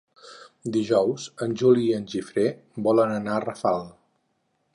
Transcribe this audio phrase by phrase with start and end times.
[0.77, 2.47] Dijous en Juli i en Guifré
[2.89, 3.87] volen anar a Rafal.